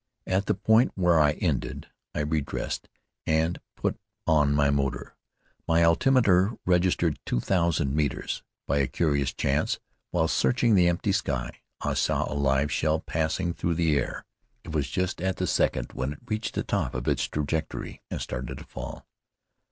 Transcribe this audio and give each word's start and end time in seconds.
At 0.25 0.47
the 0.47 0.55
point 0.55 0.93
where 0.95 1.23
they 1.23 1.37
ended, 1.37 1.85
I 2.15 2.21
redressed 2.21 2.89
and 3.27 3.61
put 3.75 3.99
on 4.25 4.51
my 4.55 4.71
motor. 4.71 5.15
My 5.67 5.83
altimeter 5.83 6.57
registered 6.65 7.19
two 7.23 7.39
thousand 7.39 7.93
metres. 7.95 8.41
By 8.67 8.77
a 8.79 8.87
curious 8.87 9.31
chance, 9.31 9.79
while 10.09 10.27
searching 10.27 10.73
the 10.73 10.87
empty 10.87 11.11
sky, 11.11 11.61
I 11.81 11.93
saw 11.93 12.25
a 12.27 12.33
live 12.33 12.71
shell 12.71 12.99
passing 12.99 13.53
through 13.53 13.75
the 13.75 13.95
air. 13.95 14.25
It 14.63 14.71
was 14.71 14.89
just 14.89 15.21
at 15.21 15.35
the 15.37 15.45
second 15.45 15.91
when 15.93 16.13
it 16.13 16.19
reached 16.25 16.55
the 16.55 16.63
top 16.63 16.95
of 16.95 17.07
its 17.07 17.25
trajectory 17.27 18.01
and 18.09 18.19
started 18.19 18.57
to 18.57 18.63
fall. 18.63 19.05